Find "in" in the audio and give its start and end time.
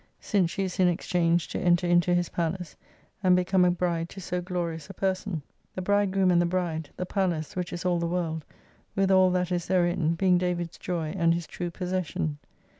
0.79-0.87